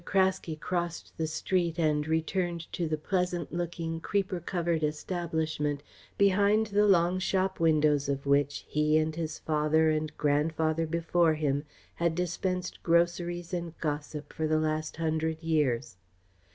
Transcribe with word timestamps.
Craske 0.03 0.59
crossed 0.59 1.15
the 1.15 1.27
street 1.27 1.77
and 1.77 2.07
returned 2.07 2.61
to 2.73 2.87
the 2.87 2.97
pleasant 2.97 3.53
looking, 3.53 3.99
creeper 3.99 4.39
covered 4.39 4.83
establishment 4.83 5.83
behind 6.17 6.65
the 6.65 6.87
long 6.87 7.19
shop 7.19 7.59
windows 7.59 8.09
of 8.09 8.25
which 8.25 8.65
he 8.67 8.97
and 8.97 9.15
his 9.15 9.37
father 9.37 9.91
and 9.91 10.17
grandfather 10.17 10.87
before 10.87 11.35
him 11.35 11.65
had 11.93 12.15
dispensed 12.15 12.81
groceries 12.81 13.53
and 13.53 13.77
gossip 13.77 14.33
for 14.33 14.47
the 14.47 14.57
last 14.59 14.97
hundred 14.97 15.39
years. 15.43 15.97